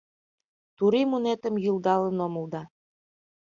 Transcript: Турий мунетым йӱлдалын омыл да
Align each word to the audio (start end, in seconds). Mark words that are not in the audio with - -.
Турий 0.77 1.05
мунетым 1.11 1.55
йӱлдалын 1.63 2.17
омыл 2.25 2.45
да 2.53 2.61